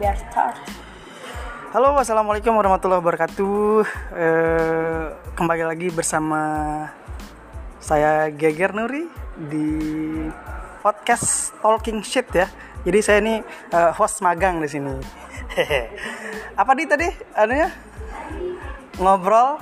[0.00, 0.56] biar start.
[1.76, 3.84] Halo, assalamualaikum warahmatullahi wabarakatuh.
[4.16, 5.04] Eh,
[5.36, 6.40] kembali lagi bersama
[7.76, 9.04] saya Geger Nuri
[9.36, 9.68] di
[10.80, 12.48] podcast Talking Shit ya.
[12.80, 13.44] Jadi saya ini
[13.76, 14.96] eh, host magang di sini.
[16.60, 17.08] Apa di tadi?
[17.36, 17.68] Anunya
[18.96, 19.60] ngobrol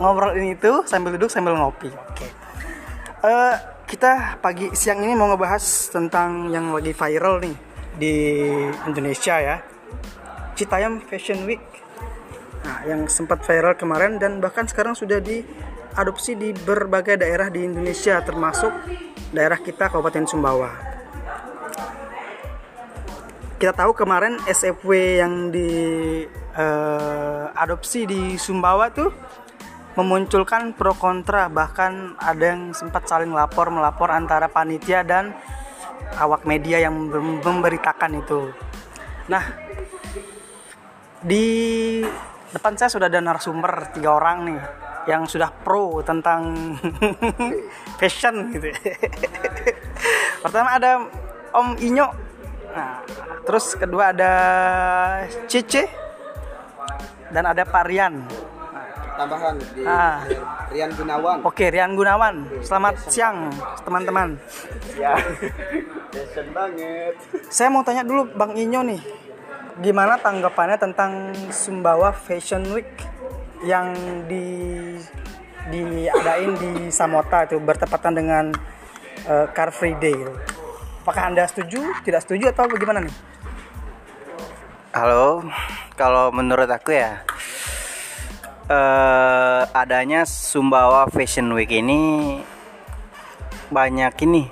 [0.00, 1.92] ngobrol ini itu sambil duduk sambil ngopi.
[1.92, 2.24] Oke.
[3.20, 7.65] Eh, kita pagi siang ini mau ngebahas tentang yang lagi viral nih
[7.96, 8.44] di
[8.84, 9.56] Indonesia ya.
[10.56, 11.60] Citayam Fashion Week.
[12.64, 18.20] Nah, yang sempat viral kemarin dan bahkan sekarang sudah diadopsi di berbagai daerah di Indonesia
[18.24, 18.72] termasuk
[19.30, 20.70] daerah kita Kabupaten Sumbawa.
[23.56, 26.60] Kita tahu kemarin SFW yang diadopsi
[28.04, 29.08] di Sumbawa tuh
[29.96, 35.32] memunculkan pro kontra bahkan ada yang sempat saling lapor melapor antara panitia dan
[36.14, 38.54] awak media yang mem- memberitakan itu.
[39.26, 39.44] Nah,
[41.20, 41.46] di
[42.54, 44.60] depan saya sudah ada narasumber tiga orang nih
[45.06, 46.74] yang sudah pro tentang
[47.98, 48.70] fashion gitu.
[50.42, 51.02] Pertama ada
[51.54, 52.06] Om Inyo.
[52.76, 53.00] Nah,
[53.48, 54.32] terus kedua ada
[55.48, 55.88] Cice
[57.30, 58.22] dan ada Pak Rian.
[59.16, 60.20] Tambahan di Ah.
[60.70, 61.40] Rian Gunawan.
[61.42, 62.46] Oke, Rian Gunawan.
[62.60, 63.48] Selamat siang,
[63.82, 64.36] teman-teman.
[65.00, 65.16] Ya.
[66.14, 67.14] Fashion banget.
[67.48, 69.00] Saya mau tanya dulu Bang Inyo nih,
[69.80, 72.88] gimana tanggapannya tentang Sumbawa Fashion Week
[73.64, 73.92] yang
[74.28, 74.46] di
[75.66, 78.44] diadain di Samota itu bertepatan dengan
[79.26, 80.16] eh, Car Free Day.
[81.02, 83.14] Apakah anda setuju, tidak setuju atau bagaimana nih?
[84.96, 85.44] Halo,
[85.92, 87.20] kalau menurut aku ya
[88.66, 92.42] eh adanya Sumbawa Fashion Week ini
[93.70, 94.50] banyak ini,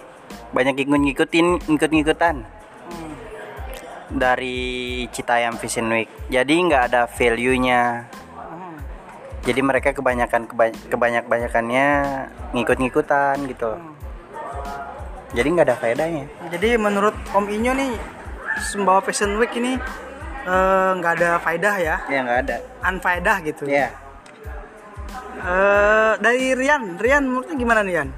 [0.50, 2.46] banyak ikut-ngikutin, ikut-ngikutan
[4.10, 4.58] dari
[5.10, 6.06] Citayam Fashion Week.
[6.30, 8.06] Jadi nggak ada value-nya.
[9.44, 11.86] Jadi mereka kebanyakan keba- kebanyak-banyakannya
[12.54, 13.76] ngikut-ngikutan gitu.
[15.34, 16.24] Jadi nggak ada faedahnya.
[16.48, 17.92] Jadi menurut Om Inyo nih
[18.62, 19.74] Sumbawa Fashion Week ini
[20.46, 22.56] eh, nggak ada faedah ya, Ya nggak ada.
[22.86, 23.66] unfaedah gitu.
[23.66, 23.90] Ya.
[25.44, 28.08] Eh, dari Rian, Rian menurutnya gimana nih Rian?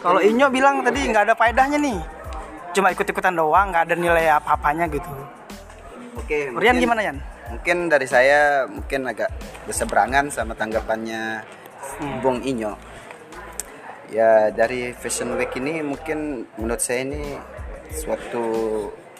[0.00, 1.98] Kalau Inyo bilang tadi nggak ada faedahnya nih,
[2.72, 5.12] cuma ikut-ikutan doang, nggak ada nilai apa-apanya gitu.
[6.16, 6.48] Oke.
[6.50, 7.18] Rian mungkin- gimana Yan?
[7.52, 9.28] Mungkin dari saya mungkin agak
[9.68, 11.44] berseberangan sama tanggapannya
[12.24, 12.72] Bung Inyo.
[14.08, 17.36] Ya dari Fashion Week ini mungkin menurut saya ini
[17.92, 18.44] suatu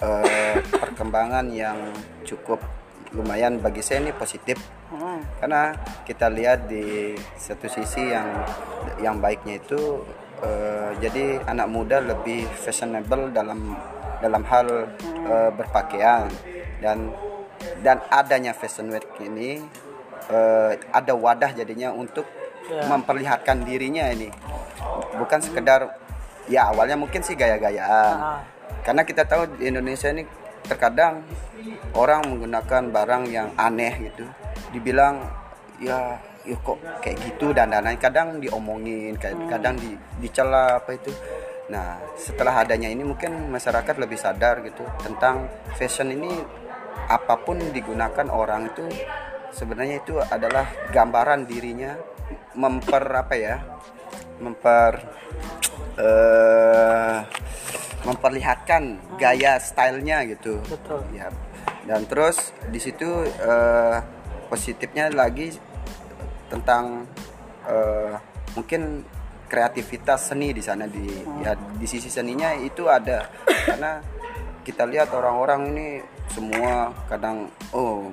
[0.00, 1.77] eh, perkembangan yang
[2.25, 2.59] cukup
[3.12, 4.56] lumayan bagi saya ini positif
[5.41, 5.62] karena
[6.04, 8.28] kita lihat di satu sisi yang
[9.00, 10.04] yang baiknya itu
[10.44, 13.75] eh, jadi anak muda lebih fashionable dalam
[14.20, 14.66] dalam hal
[15.06, 16.28] eh, berpakaian.
[16.82, 17.14] Dan
[17.82, 19.62] dan adanya fashion week ini
[20.30, 22.26] eh, ada wadah jadinya untuk
[22.69, 24.30] memperlihatkan dirinya ini.
[25.19, 25.98] Bukan sekedar
[26.50, 28.16] ya awalnya mungkin sih gaya-gayaan.
[28.19, 28.41] Ah.
[28.82, 30.26] karena kita tahu di Indonesia ini
[30.66, 31.22] terkadang
[31.94, 34.26] orang menggunakan barang yang aneh gitu
[34.72, 35.22] dibilang
[35.78, 37.55] ya ya kok kayak gitu?
[37.55, 41.12] Dan dan kadang diomongin kayak kadang di dicela apa itu.
[41.71, 45.47] Nah setelah adanya ini mungkin masyarakat lebih sadar gitu tentang
[45.78, 46.33] fashion ini.
[47.09, 48.84] Apa pun digunakan orang itu
[49.53, 51.97] sebenarnya itu adalah gambaran dirinya
[52.56, 53.56] memper apa ya
[54.41, 54.93] memper
[55.97, 57.19] eh
[58.03, 60.59] memperlihatkan gaya stylenya gitu.
[60.66, 61.00] Betul.
[61.15, 61.31] ya.
[61.87, 63.99] Dan terus di situ eh,
[64.52, 65.56] positifnya lagi
[66.52, 67.08] tentang
[67.64, 68.12] eh,
[68.52, 69.00] mungkin
[69.48, 71.08] kreativitas seni di sana di
[71.40, 73.32] ya di sisi seninya itu ada.
[73.64, 74.04] Karena
[74.60, 75.88] kita lihat orang-orang ini
[76.28, 78.12] semua kadang oh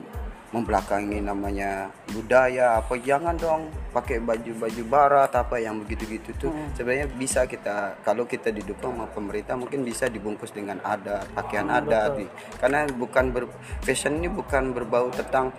[0.49, 6.51] membelakangi namanya budaya apa jangan dong pakai baju-baju barat apa yang begitu-gitu tuh.
[6.73, 12.17] Sebenarnya bisa kita kalau kita didukung sama pemerintah mungkin bisa dibungkus dengan adat pakaian adat.
[12.17, 13.43] di- karena bukan ber,
[13.85, 15.53] fashion ini bukan berbau tentang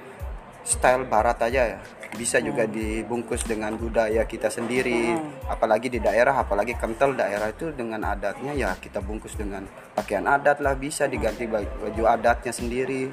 [0.64, 1.78] style barat aja ya.
[2.10, 5.14] Bisa juga dibungkus dengan budaya kita sendiri
[5.46, 9.62] apalagi di daerah apalagi kental daerah itu dengan adatnya ya kita bungkus dengan
[9.94, 13.06] pakaian adat lah bisa diganti baju, adatnya sendiri.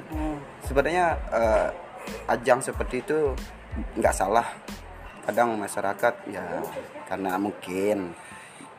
[0.66, 1.68] Sebenarnya eh,
[2.26, 3.38] ajang seperti itu
[3.94, 4.46] nggak salah.
[5.22, 6.42] Kadang masyarakat ya
[7.06, 8.10] karena mungkin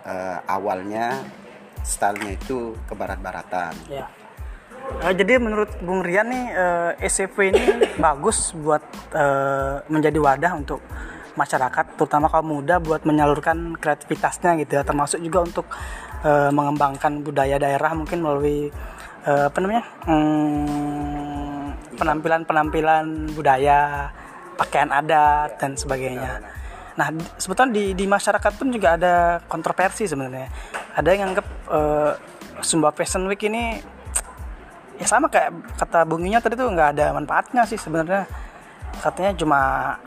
[0.04, 1.16] eh, awalnya
[1.84, 4.06] stylenya itu ke barat-baratan Ya.
[5.00, 7.64] Eh, jadi menurut Bung Rian nih eh, SCV ini
[8.04, 8.84] bagus buat
[9.16, 10.84] eh, menjadi wadah untuk
[11.40, 14.84] masyarakat terutama kaum muda buat menyalurkan kreativitasnya gitu ya.
[14.84, 15.66] Termasuk juga untuk
[16.28, 18.68] eh, mengembangkan budaya daerah mungkin melalui
[19.24, 24.12] eh, apa namanya hmm, penampilan-penampilan budaya
[24.60, 26.44] pakaian adat dan sebagainya.
[27.00, 30.52] Nah di- sebetulnya di di masyarakat pun juga ada kontroversi sebenarnya.
[31.00, 32.14] Ada yang anggap eh,
[32.60, 33.80] Sumba Fashion Week ini
[35.00, 38.28] ya sama kayak kata bunginya tadi tuh nggak ada manfaatnya sih sebenarnya.
[39.00, 39.60] Katanya cuma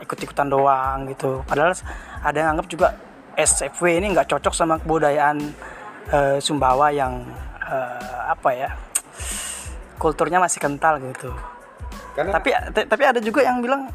[0.05, 1.41] ikut-ikutan doang gitu.
[1.49, 1.73] Padahal
[2.21, 2.93] ada yang anggap juga
[3.33, 5.37] SFW ini nggak cocok sama kebudayaan
[6.13, 7.25] eh, Sumbawa yang
[7.65, 8.69] eh, apa ya
[9.97, 11.33] kulturnya masih kental gitu.
[12.13, 13.89] Karena tapi t- tapi ada juga yang bilang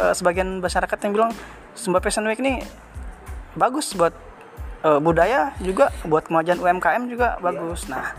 [0.00, 1.30] eh, sebagian masyarakat yang bilang
[1.76, 2.64] Sumba Fashion Week ini
[3.60, 4.16] bagus buat
[4.88, 7.92] eh, budaya juga buat kemajuan UMKM juga bagus.
[7.92, 8.16] Nah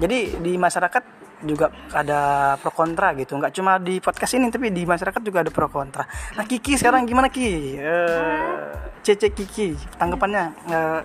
[0.00, 3.36] jadi di masyarakat juga ada pro kontra gitu.
[3.36, 6.06] Nggak cuma di podcast ini tapi di masyarakat juga ada pro kontra.
[6.38, 7.76] Nah Kiki sekarang gimana Ki?
[7.78, 8.70] Eh,
[9.02, 11.00] Cece Kiki tanggapannya eh,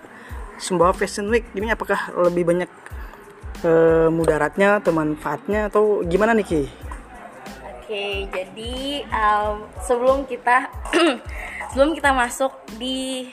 [0.57, 2.69] Sumbawa Fashion Week ini apakah lebih banyak
[3.66, 6.63] eh, mudaratnya atau manfaatnya atau gimana nih Ki?
[7.88, 10.68] Oke, jadi um, sebelum kita
[11.72, 13.31] sebelum kita masuk di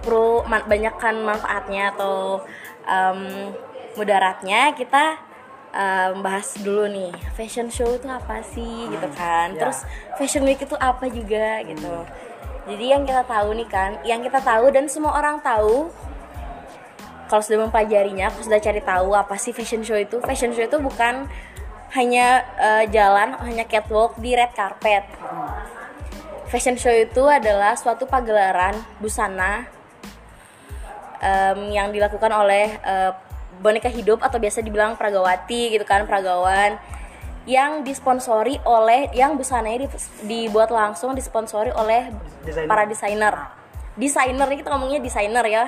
[0.00, 2.40] pro banyakkan manfaatnya atau
[2.88, 3.52] um,
[3.92, 5.20] mudaratnya, kita
[5.72, 9.56] um, bahas dulu nih fashion show itu apa sih gitu kan.
[9.56, 9.66] ya.
[9.66, 9.78] Terus
[10.20, 12.06] fashion week itu apa juga gitu.
[12.62, 15.90] Jadi yang kita tahu nih kan, yang kita tahu dan semua orang tahu
[17.26, 20.78] kalau sudah mempelajarinya, kalau sudah cari tahu apa sih fashion show itu, fashion show itu
[20.78, 21.26] bukan
[21.96, 25.02] hanya eh, jalan, hanya catwalk di red carpet.
[26.52, 29.64] Fashion show itu adalah suatu pagelaran busana
[31.24, 33.10] em, yang dilakukan oleh eh,
[33.62, 36.76] boneka hidup atau biasa dibilang pragawati gitu kan, pragawan
[37.46, 39.90] yang disponsori oleh yang busananya di-
[40.26, 42.10] dibuat langsung disponsori oleh
[42.46, 42.68] Desainer.
[42.70, 43.34] para desainer.
[43.98, 45.64] Desainer ini kita ngomongnya desainer ya.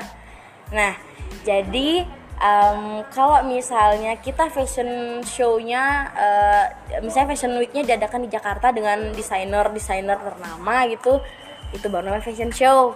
[0.70, 0.94] Nah,
[1.42, 2.06] jadi
[2.38, 6.64] em, kalau misalnya kita fashion show-nya, eh,
[7.02, 11.18] misalnya fashion week-nya diadakan di Jakarta dengan desainer-desainer ternama gitu,
[11.74, 12.94] itu baru namanya fashion show.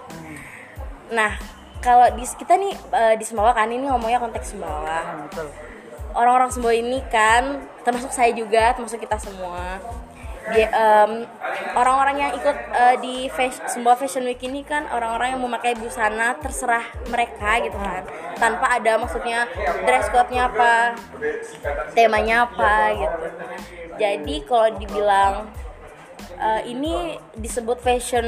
[1.11, 1.35] Nah,
[1.79, 5.27] kalau di kita nih eh, di Sumbawa kan ini ngomongnya konteks Sumbawa.
[5.27, 5.47] Betul.
[6.13, 9.77] Orang-orang semua ini kan termasuk saya juga termasuk kita semua
[10.49, 11.29] dia em,
[11.77, 16.33] orang-orang yang ikut eh, di fas- sebuah fashion week ini kan orang-orang yang memakai busana
[16.41, 16.81] terserah
[17.11, 18.03] mereka gitu kan.
[18.39, 19.45] Tanpa ada maksudnya
[19.85, 20.97] dress code-nya apa
[21.93, 23.25] temanya apa gitu.
[23.99, 25.33] Jadi kalau dibilang
[26.37, 28.27] eh, ini disebut fashion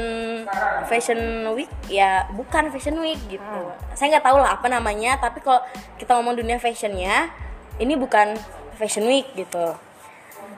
[0.90, 1.70] fashion week?
[1.86, 3.60] Ya bukan fashion week gitu.
[3.94, 5.62] Saya nggak tahu lah apa namanya tapi kalau
[6.00, 7.30] kita ngomong dunia fashionnya
[7.78, 8.34] ini bukan
[8.74, 9.76] fashion week gitu.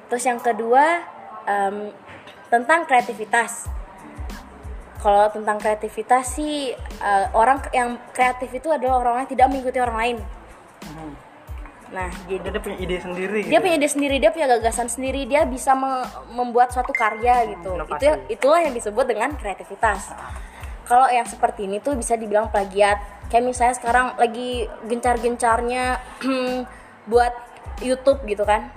[0.08, 1.04] Terus yang kedua
[1.44, 1.92] em,
[2.48, 3.68] tentang kreativitas.
[5.04, 9.98] Kalau tentang kreativitas sih eh, orang yang kreatif itu adalah orang yang tidak mengikuti orang
[10.00, 10.18] lain
[11.92, 13.60] nah jadi dia punya ide sendiri dia gitu.
[13.60, 17.76] punya ide sendiri dia punya gagasan sendiri dia bisa me- membuat suatu karya gitu.
[17.76, 18.00] Inovasi.
[18.00, 20.10] itu itulah yang disebut dengan kreativitas.
[20.84, 23.00] Kalau yang seperti ini tuh bisa dibilang plagiat.
[23.28, 25.96] Kayak misalnya sekarang lagi gencar-gencarnya
[27.10, 27.32] buat
[27.80, 28.68] YouTube gitu kan.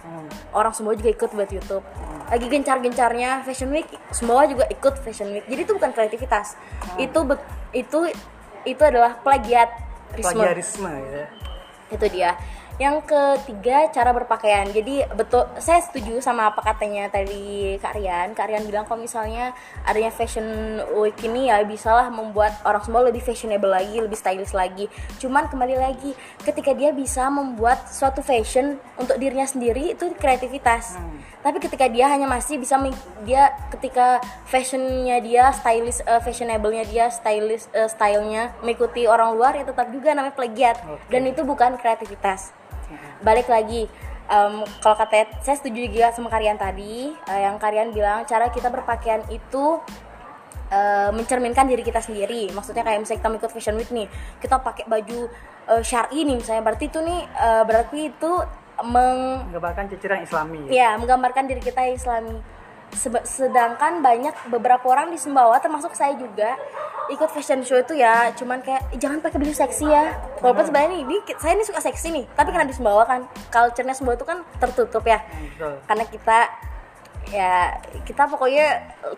[0.52, 1.84] Orang semua juga ikut buat YouTube.
[2.28, 5.44] Lagi gencar-gencarnya Fashion Week semua juga ikut Fashion Week.
[5.48, 6.56] Jadi itu bukan kreativitas.
[6.96, 8.08] Itu be- itu
[8.64, 9.68] itu adalah plagiat
[10.12, 11.28] plagiarisme gitu ya.
[11.88, 12.32] itu dia
[12.78, 14.70] yang ketiga cara berpakaian.
[14.70, 18.38] Jadi betul saya setuju sama apa katanya tadi Kak Rian.
[18.38, 20.46] Kak Rian bilang kalau misalnya adanya fashion
[21.02, 24.86] week ini ya bisalah membuat orang semua lebih fashionable lagi lebih stylish lagi.
[25.18, 26.14] Cuman kembali lagi
[26.46, 31.02] ketika dia bisa membuat suatu fashion untuk dirinya sendiri itu kreativitas.
[31.42, 32.78] Tapi ketika dia hanya masih bisa
[33.26, 39.66] dia ketika fashionnya dia stylish eh, fashionable-nya dia stylish eh, stylenya mengikuti orang luar ya
[39.66, 40.78] tetap juga namanya plagiat.
[41.10, 42.54] Dan itu bukan kreativitas
[43.22, 43.90] balik lagi
[44.28, 44.54] em,
[44.84, 49.24] kalau kata saya setuju juga sama kalian tadi eh, yang kalian bilang cara kita berpakaian
[49.32, 49.80] itu
[50.72, 52.52] eh, mencerminkan diri kita sendiri.
[52.52, 54.08] Maksudnya kayak misalnya kita ikut fashion week nih
[54.44, 55.32] kita pakai baju
[55.72, 58.32] eh, syari nih misalnya berarti itu nih eh, berarti itu
[58.78, 60.70] meng menggambarkan ciciran islami.
[60.70, 62.38] Ya menggambarkan diri kita islami
[63.24, 66.56] sedangkan banyak beberapa orang di Sumbawa termasuk saya juga
[67.08, 68.32] ikut fashion show itu ya.
[68.36, 70.16] Cuman kayak "Ih, jangan pakai baju seksi ya.
[70.44, 72.26] Walaupun sebenarnya ini, ini saya ini suka seksi nih.
[72.36, 75.24] Tapi karena di Sumbawa kan culture-nya Sumbawa itu kan tertutup ya.
[75.24, 75.74] Betul.
[75.88, 76.40] Karena kita
[77.28, 77.76] ya
[78.08, 78.68] kita pokoknya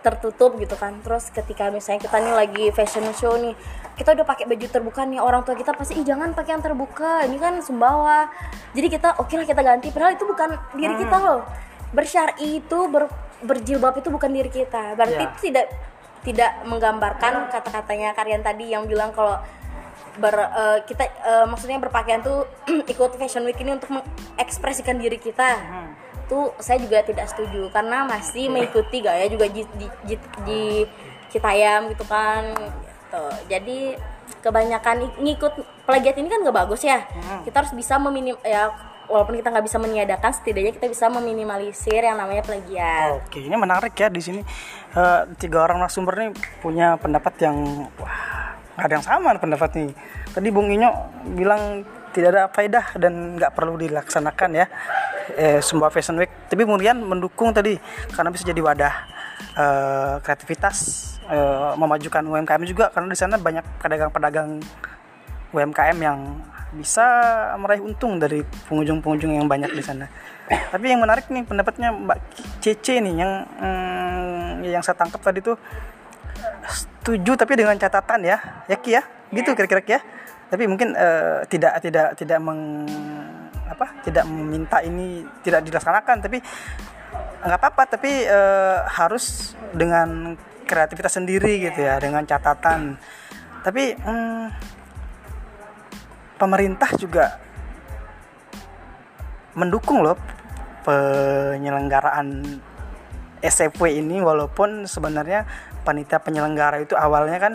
[0.02, 0.98] tertutup gitu kan.
[1.02, 3.54] Terus ketika misalnya kita nih lagi fashion show nih
[3.98, 7.26] kita udah pakai baju terbuka nih orang tua kita pasti ih jangan pakai yang terbuka
[7.26, 8.30] ini kan sumbawa.
[8.74, 9.90] Jadi kita oke lah kita ganti.
[9.90, 11.42] Padahal itu bukan diri kita loh.
[11.90, 13.10] Bersyari itu ber,
[13.44, 14.96] berjilbab itu bukan diri kita.
[14.96, 15.66] Berarti itu tidak
[16.20, 19.40] tidak menggambarkan kata-katanya Karian tadi yang bilang kalau
[20.20, 22.44] ber eh, kita eh, maksudnya berpakaian tuh
[22.92, 25.60] ikut fashion week ini untuk mengekspresikan diri kita.
[26.28, 30.16] Tuh saya juga tidak setuju karena masih mengikuti gaya juga di di, di,
[30.46, 30.62] di
[31.30, 33.26] Citayam gitu kan gitu.
[33.46, 33.98] jadi
[34.42, 35.54] kebanyakan ngikut
[35.86, 37.06] plagiat ini kan gak bagus ya.
[37.46, 38.70] Kita harus bisa meminim ya
[39.10, 43.98] walaupun kita nggak bisa meniadakan setidaknya kita bisa meminimalisir yang namanya plagiat Oke, ini menarik
[43.98, 44.42] ya di sini
[44.90, 46.30] Eh, tiga orang narasumber nih
[46.66, 49.92] punya pendapat yang wah ada yang sama pendapat nih.
[50.34, 50.90] Tadi Bung Inyo
[51.38, 54.66] bilang tidak ada faedah dan nggak perlu dilaksanakan ya
[55.38, 56.34] eh, sebuah fashion week.
[56.50, 57.78] Tapi kemudian mendukung tadi
[58.10, 58.94] karena bisa jadi wadah
[59.62, 60.78] eh, kreativitas,
[61.30, 64.58] eh, memajukan UMKM juga karena di sana banyak pedagang-pedagang
[65.54, 66.18] UMKM yang
[66.74, 67.06] bisa
[67.58, 70.06] meraih untung dari pengunjung-pengunjung yang banyak di sana.
[70.74, 72.20] Tapi yang menarik nih pendapatnya Mbak
[72.62, 75.58] Cece nih yang hmm, yang saya tangkap tadi tuh
[76.70, 78.38] setuju tapi dengan catatan ya,
[78.70, 79.02] ya Ki ya,
[79.34, 80.02] gitu kira-kira Ki ya.
[80.50, 82.86] Tapi mungkin eh, tidak tidak tidak meng
[83.70, 86.42] apa tidak meminta ini tidak dilaksanakan tapi
[87.46, 90.34] nggak apa-apa tapi eh, harus dengan
[90.66, 92.98] kreativitas sendiri gitu ya dengan catatan
[93.62, 94.46] tapi hmm,
[96.40, 97.36] pemerintah juga
[99.60, 100.16] mendukung loh
[100.88, 102.60] penyelenggaraan
[103.44, 105.44] SFW ini walaupun sebenarnya
[105.84, 107.54] panitia penyelenggara itu awalnya kan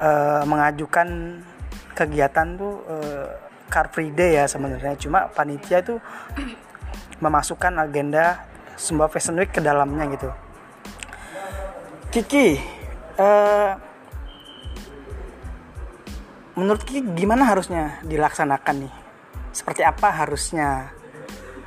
[0.00, 1.40] eh, mengajukan
[1.92, 3.28] kegiatan tuh eh,
[3.68, 6.00] Car Free Day ya sebenarnya cuma panitia itu
[7.24, 10.30] memasukkan agenda sebuah fashion week ke dalamnya gitu.
[12.10, 12.58] Kiki,
[13.18, 13.70] eh,
[16.54, 18.94] menurut Kiki gimana harusnya dilaksanakan nih?
[19.54, 20.90] Seperti apa harusnya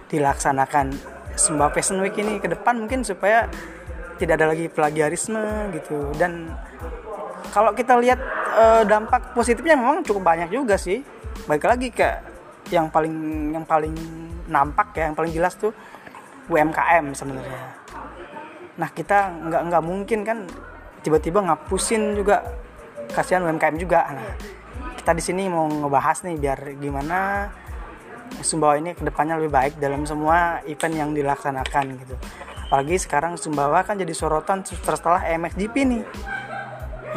[0.07, 0.95] dilaksanakan
[1.37, 3.47] sebuah fashion week ini ke depan mungkin supaya
[4.17, 6.11] tidak ada lagi plagiarisme gitu.
[6.17, 6.51] Dan
[7.51, 8.19] kalau kita lihat
[8.57, 11.03] eh, dampak positifnya memang cukup banyak juga sih.
[11.45, 12.07] Baik lagi ke
[12.73, 13.15] yang paling
[13.55, 13.95] yang paling
[14.51, 15.71] nampak ya yang paling jelas tuh
[16.47, 17.61] UMKM sebenarnya.
[18.79, 20.37] Nah kita nggak nggak mungkin kan
[21.03, 22.43] tiba-tiba ngapusin juga
[23.11, 24.07] kasihan UMKM juga.
[24.11, 24.56] Nah
[25.07, 27.47] kita di sini mau ngebahas nih biar gimana
[28.43, 32.19] Sumbawa ini ke depannya lebih baik dalam semua event yang dilaksanakan gitu.
[32.67, 36.03] Apalagi sekarang Sumbawa kan jadi sorotan setelah MXGP nih.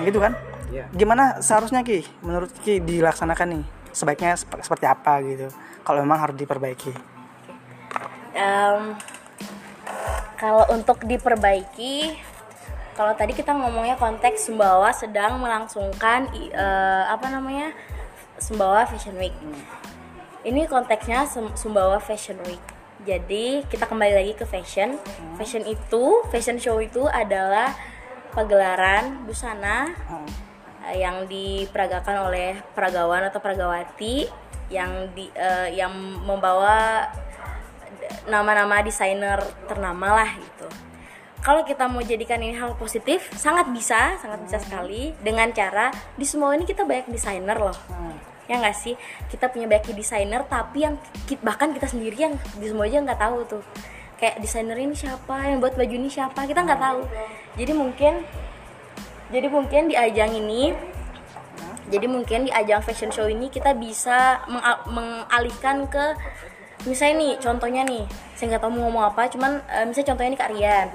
[0.06, 0.38] Gitu kan?
[0.70, 0.87] Iya.
[0.94, 2.06] gimana seharusnya Ki?
[2.23, 3.62] Menurut Ki dilaksanakan nih?
[3.90, 5.50] Sebaiknya sep- seperti apa gitu?
[5.82, 6.94] Kalau memang harus diperbaiki.
[8.38, 8.94] Em,
[10.38, 12.14] kalau untuk diperbaiki
[13.00, 17.73] kalau tadi kita ngomongnya konteks Sumbawa sedang melangsungkan eh, apa namanya
[18.37, 19.33] Sumbawa Fashion Week.
[20.45, 22.61] Ini konteksnya Sum- Sumbawa Fashion Week.
[23.09, 25.00] Jadi kita kembali lagi ke fashion.
[25.40, 27.73] Fashion itu fashion show itu adalah
[28.37, 29.97] pagelaran busana
[30.92, 34.28] eh, yang diperagakan oleh peragawan atau peragawati
[34.69, 37.09] yang di eh, yang membawa
[38.28, 40.89] nama-nama desainer ternama lah gitu.
[41.40, 46.28] Kalau kita mau jadikan ini hal positif, sangat bisa, sangat bisa sekali dengan cara di
[46.28, 47.76] semua ini kita banyak desainer loh.
[48.44, 48.92] Ya nggak sih?
[49.32, 51.00] Kita punya banyak desainer tapi yang
[51.40, 53.62] bahkan kita sendiri yang di semua aja nggak tahu tuh.
[54.20, 57.00] Kayak desainer ini siapa, yang buat baju ini siapa, kita nggak tahu.
[57.56, 58.20] Jadi mungkin
[59.30, 60.75] jadi mungkin di ajang ini
[61.90, 66.14] jadi mungkin di ajang fashion show ini kita bisa menga- mengalihkan ke
[66.87, 68.04] misalnya nih contohnya nih
[68.38, 70.88] saya nggak tahu mau ngomong apa cuman eh, misalnya contohnya nih Kak Rian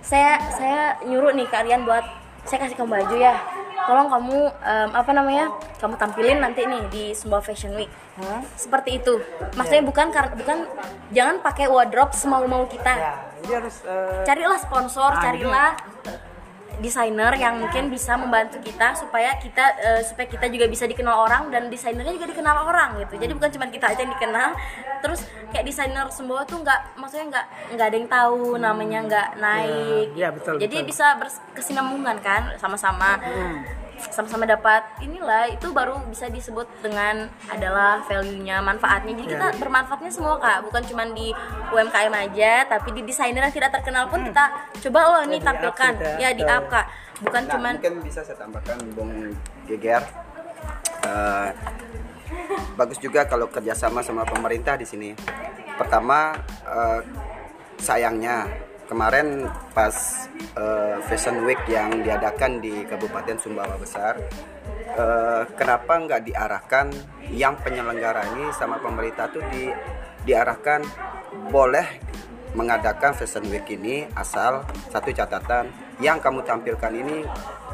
[0.00, 2.04] saya saya nyuruh nih Kak Rian buat
[2.44, 3.36] saya kasih kamu baju ya.
[3.88, 5.48] Tolong kamu em, apa namanya
[5.80, 7.88] kamu tampilin nanti nih di sebuah fashion week.
[8.56, 9.16] Seperti itu.
[9.56, 10.58] Maksudnya bukan karena bukan
[11.12, 12.92] jangan pakai wardrobe semau mau kita.
[12.92, 15.70] Ya jadi harus eh, carilah sponsor, Ah, carilah
[16.78, 21.50] desainer yang mungkin bisa membantu kita supaya kita eh, supaya kita juga bisa dikenal orang
[21.50, 23.18] dan desainernya juga dikenal orang gitu.
[23.18, 24.54] Jadi bukan cuma kita aja yang dikenal,
[25.02, 30.08] terus kayak desainer semua tuh nggak maksudnya nggak nggak ada yang tahu namanya nggak naik.
[30.14, 30.88] Iya, betul, Jadi betul.
[30.94, 33.18] bisa berkesinambungan kan sama-sama.
[33.98, 39.12] Sama-sama dapat inilah itu baru bisa disebut dengan adalah value-nya, manfaatnya.
[39.18, 41.34] Jadi kita bermanfaatnya semua Kak, bukan cuma di
[41.74, 44.44] UMKM aja, tapi di desainer yang tidak terkenal pun kita
[44.88, 45.92] coba loh ini di-up tampilkan.
[45.98, 46.30] gitu ya.
[46.30, 46.86] Ya di up Kak.
[47.18, 49.34] Bukan Nah, cuman mungkin bisa saya tambahkan Bung
[49.66, 50.02] Geger.
[51.02, 51.48] Eh,
[52.78, 55.10] bagus juga kalau kerjasama sama pemerintah di sini.
[55.74, 57.00] Pertama, eh,
[57.78, 58.46] sayangnya
[58.88, 59.94] kemarin pas
[60.56, 64.16] eh, Fashion Week yang diadakan di Kabupaten Sumbawa Besar,
[64.96, 66.90] eh, kenapa nggak diarahkan
[67.30, 69.68] yang penyelenggara ini sama pemerintah tuh di
[70.24, 70.82] diarahkan
[71.52, 71.86] boleh
[72.56, 75.68] mengadakan Fashion Week ini asal satu catatan
[76.00, 77.28] yang kamu tampilkan ini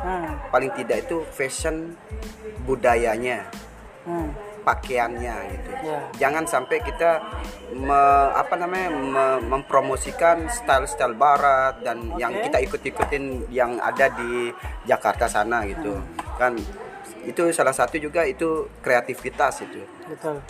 [0.05, 0.37] Hmm.
[0.53, 1.97] paling tidak itu fashion
[2.69, 3.49] budayanya
[4.05, 4.37] Hmm.
[4.65, 6.01] Pakaiannya gitu Ya.
[6.19, 7.21] jangan sampai kita
[7.71, 7.93] me-
[8.33, 12.49] apa namanya me- mempromosikan style-style barat dan yang Oke.
[12.49, 14.49] kita ikut-ikutin yang ada di
[14.83, 16.01] Jakarta sana gitu
[16.35, 16.57] kan
[17.25, 20.41] itu salah satu juga itu kreativitas itu Betul.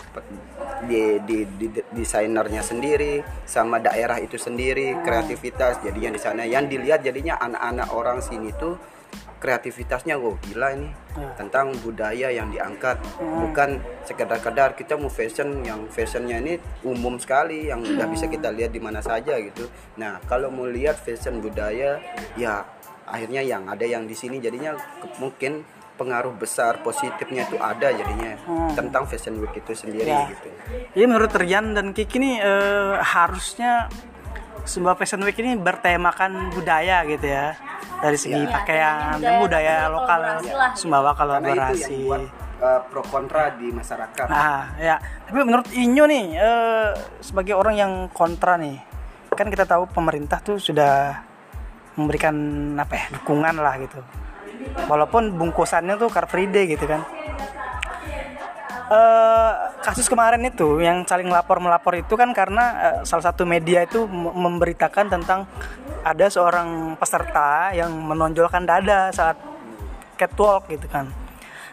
[0.83, 6.67] di, di, di, di- desainernya sendiri sama daerah itu sendiri kreativitas jadinya di sana yang
[6.67, 8.75] dilihat jadinya anak-anak orang sini tuh
[9.45, 10.89] kreativitasnya wow gila ini.
[11.15, 11.31] Ya.
[11.39, 12.99] tentang budaya yang diangkat.
[13.21, 18.73] Bukan sekedar-kedar kita mau fashion yang fashionnya ini umum sekali yang udah bisa kita lihat
[18.73, 19.69] di mana saja gitu.
[19.95, 22.01] Nah kalau mau lihat fashion budaya
[22.35, 22.67] ya
[23.07, 24.43] akhirnya yang ada yang di sini.
[24.43, 24.75] Jadinya
[25.15, 25.63] mungkin
[25.95, 28.35] pengaruh besar positifnya itu ada jadinya
[28.75, 30.27] tentang fashion week itu sendiri Ya.
[30.27, 30.51] gitu.
[30.91, 33.87] Jadi menurut Rian dan Kiki nih eh, harusnya
[34.65, 37.55] sebuah fashion week ini bertemakan budaya gitu ya
[38.01, 38.51] dari segi Iya.
[38.51, 40.71] pakaian dan budaya budaya lokal kolaborasi lah.
[40.75, 41.95] Sumbawa kolaborasi.
[42.05, 42.23] buat
[42.61, 44.95] uh, pro kontra di masyarakat Nah, ya.
[45.25, 48.77] Tapi menurut Inyo nih eh, sebagai orang yang kontra nih,
[49.33, 51.17] kan kita tahu pemerintah tuh sudah
[51.95, 52.35] memberikan
[52.77, 53.99] apa ya dukungan lah gitu.
[54.87, 57.03] Walaupun bungkusannya tuh Car Free Day gitu kan.
[58.85, 63.81] Eh, kasus kemarin itu yang saling lapor melapor itu kan karena eh, salah satu media
[63.81, 65.49] itu memberitakan tentang
[66.05, 69.41] ada seorang peserta yang menonjolkan dada saat
[70.21, 71.09] catwalk gitu kan.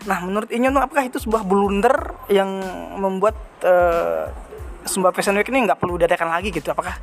[0.09, 2.49] Nah, menurut Inyo tuh apakah itu sebuah blunder yang
[2.97, 4.33] membuat eh,
[4.89, 6.73] sebuah fashion week ini nggak perlu diadakan lagi gitu?
[6.73, 6.97] Apakah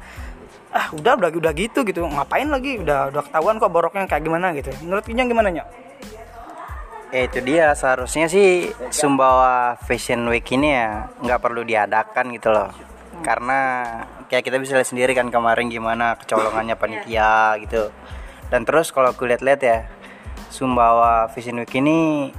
[0.74, 4.54] ah udah udah udah gitu gitu ngapain lagi udah udah ketahuan kok boroknya kayak gimana
[4.54, 5.89] gitu menurut Inyo gimana Nyok?
[7.10, 12.70] Ya itu dia seharusnya sih Sumbawa Fashion Week ini ya nggak perlu diadakan gitu loh.
[13.26, 13.60] Karena
[14.30, 17.90] kayak kita bisa lihat sendiri kan kemarin gimana kecolongannya panitia gitu.
[18.54, 19.90] Dan terus kalau aku lihat-lihat ya
[20.54, 22.30] Sumbawa Fashion Week ini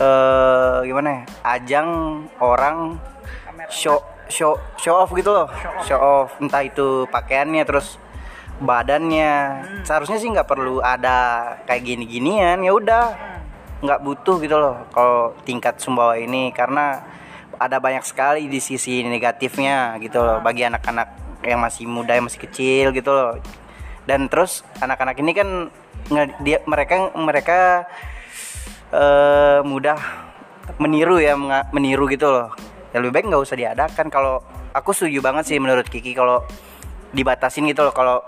[0.00, 1.22] eh gimana ya?
[1.44, 1.88] Ajang
[2.40, 2.96] orang
[3.68, 4.00] show
[4.32, 5.52] show show off gitu loh.
[5.84, 8.00] Show off entah itu pakaiannya terus
[8.56, 9.32] badannya.
[9.84, 13.04] Seharusnya sih nggak perlu ada kayak gini-ginian ya udah
[13.78, 16.98] nggak butuh gitu loh kalau tingkat Sumbawa ini karena
[17.58, 22.42] ada banyak sekali di sisi negatifnya gitu loh bagi anak-anak yang masih muda yang masih
[22.46, 23.38] kecil gitu loh.
[24.06, 25.48] Dan terus anak-anak ini kan
[26.42, 27.58] dia mereka mereka
[28.94, 29.98] eh, mudah
[30.78, 31.34] meniru ya
[31.74, 32.54] meniru gitu loh.
[32.94, 34.06] Ya lebih baik nggak usah diadakan.
[34.08, 34.40] Kalau
[34.72, 36.46] aku setuju banget sih menurut Kiki kalau
[37.08, 38.20] dibatasin gitu loh kalau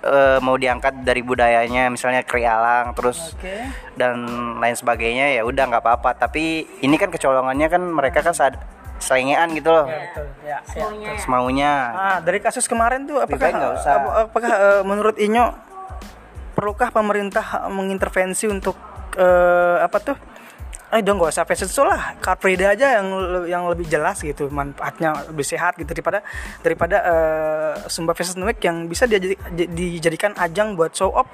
[0.00, 3.62] eh, mau diangkat dari budayanya misalnya krialang terus Oke.
[3.94, 4.26] dan
[4.58, 8.58] lain sebagainya ya udah nggak apa-apa tapi ini kan kecolongannya kan mereka kan saat
[8.98, 10.26] selengean gitu loh Betul.
[10.42, 10.58] Ya, ya.
[10.64, 11.18] Semuanya ya.
[11.18, 13.92] semaunya Ah, dari kasus kemarin tuh apakah usah.
[13.94, 15.44] ap- apakah eh, menurut Inyo
[16.54, 18.78] perlukah pemerintah mengintervensi untuk
[19.14, 20.16] eh, apa tuh?
[20.94, 23.10] Eh dong gak usah fashion show lah, Car Free Day aja yang
[23.50, 26.22] yang lebih jelas gitu manfaatnya lebih sehat gitu daripada
[26.62, 29.18] daripada eh, Sumba Fashion Week yang bisa dia
[29.50, 31.26] dijadikan ajang buat show up,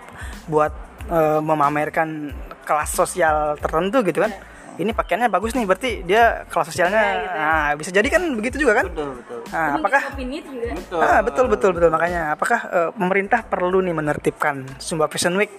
[0.49, 0.73] buat
[1.13, 2.33] eh, memamerkan
[2.65, 4.33] kelas sosial tertentu gitu kan.
[4.81, 7.05] Ini pakaiannya bagus nih, berarti dia kelas sosialnya,
[7.37, 8.89] nah, bisa jadi kan begitu juga kan?
[8.89, 13.93] betul betul Nah, apakah juga Ah, betul betul betul makanya apakah eh, pemerintah perlu nih
[13.93, 15.53] menertibkan Sumba Fashion Week?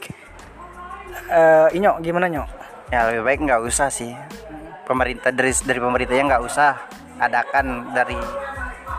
[1.29, 2.60] Eh, Inyo gimana Nyok?
[2.91, 4.11] Ya lebih baik nggak usah sih
[4.83, 6.75] pemerintah dari dari pemerintahnya nggak usah
[7.17, 8.17] adakan dari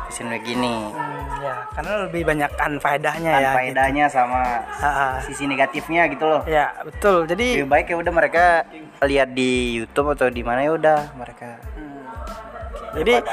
[0.06, 3.52] fashion week ini Hmm, ya, karena lebih banyakan faedahnya kan ya.
[3.52, 5.12] faedahnya sama Ah, ah.
[5.20, 7.26] sisi negatifnya gitu loh Ya, betul.
[7.26, 8.44] Jadi lebih baik ya udah mereka
[9.02, 11.58] lihat di YouTube atau di mana ya udah mereka
[12.92, 13.24] jadi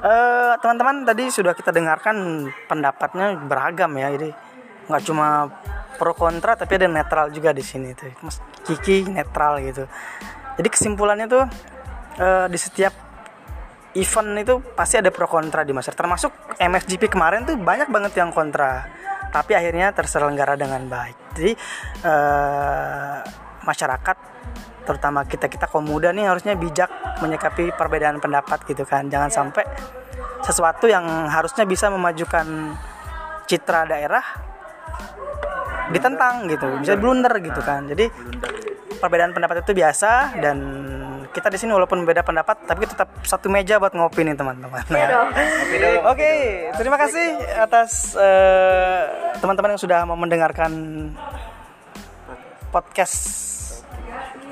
[0.00, 2.16] eh, teman-teman tadi sudah kita dengarkan
[2.64, 4.08] pendapatnya beragam ya.
[4.08, 4.32] Jadi
[4.88, 5.52] nggak cuma
[5.96, 8.12] pro kontra tapi ada netral juga di sini tuh.
[8.24, 9.84] Mas Kiki netral gitu.
[10.58, 11.44] Jadi kesimpulannya tuh
[12.20, 12.94] eh, di setiap
[13.92, 15.98] event itu pasti ada pro kontra di masyarakat.
[15.98, 18.88] Termasuk MXGP kemarin tuh banyak banget yang kontra.
[19.32, 21.16] Tapi akhirnya terselenggara dengan baik.
[21.36, 21.52] Jadi
[22.04, 23.18] eh,
[23.62, 24.16] masyarakat
[24.82, 26.90] terutama kita kita kaum muda nih harusnya bijak
[27.22, 29.06] menyikapi perbedaan pendapat gitu kan.
[29.08, 29.64] Jangan sampai
[30.42, 32.74] sesuatu yang harusnya bisa memajukan
[33.46, 34.51] citra daerah
[35.92, 36.66] ditentang gitu.
[36.80, 37.86] Bisa blunder gitu kan.
[37.86, 38.08] Jadi
[38.98, 40.58] perbedaan pendapat itu biasa dan
[41.32, 44.84] kita di sini walaupun beda pendapat tapi tetap satu meja buat ngopi nih teman-teman.
[46.12, 46.30] Oke,
[46.76, 49.02] terima kasih atas eh,
[49.40, 50.70] teman-teman yang sudah mau mendengarkan
[52.68, 53.16] podcast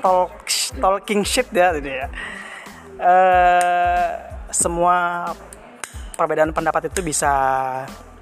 [0.01, 0.33] talk
[0.81, 2.07] talking shit ya gitu ya.
[2.97, 4.09] Eh,
[4.51, 5.29] semua
[6.17, 7.31] perbedaan pendapat itu bisa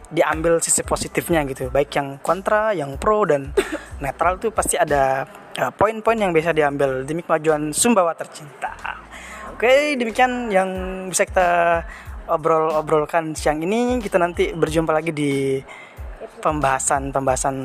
[0.09, 3.53] diambil sisi positifnya gitu baik yang kontra yang pro dan
[4.03, 8.73] netral itu pasti ada eh, poin-poin yang bisa diambil demi kemajuan Sumbawa tercinta.
[9.53, 10.69] Oke, demikian yang
[11.11, 11.49] bisa kita
[12.31, 13.99] obrol-obrolkan siang ini.
[13.99, 15.59] Kita nanti berjumpa lagi di
[16.39, 17.55] pembahasan-pembahasan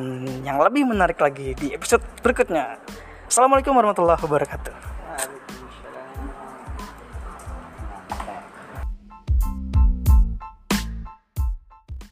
[0.43, 2.83] yang lebih menarik lagi di episode berikutnya.
[3.31, 4.94] Assalamualaikum warahmatullahi wabarakatuh.